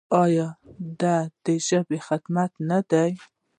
آیا 0.23 0.47
دا 1.01 1.17
د 1.45 1.47
ژبې 1.67 1.97
خدمت 2.07 2.51
نه 2.69 2.79
دی؟ 2.89 3.11